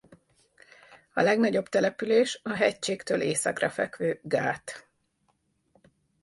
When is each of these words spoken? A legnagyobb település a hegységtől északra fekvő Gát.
A 1.13 1.21
legnagyobb 1.21 1.67
település 1.69 2.39
a 2.43 2.53
hegységtől 2.53 3.21
északra 3.21 3.69
fekvő 3.69 4.19
Gát. 4.23 4.87